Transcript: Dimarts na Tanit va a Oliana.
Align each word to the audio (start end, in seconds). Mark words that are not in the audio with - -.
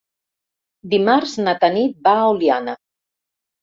Dimarts 0.95 1.37
na 1.45 1.57
Tanit 1.63 1.97
va 2.11 2.19
a 2.19 2.27
Oliana. 2.35 2.79